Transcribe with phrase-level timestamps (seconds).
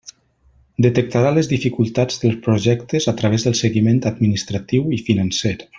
[0.85, 5.55] Detectarà les dificultats dels projectes a través del seguiment administratiu i financer.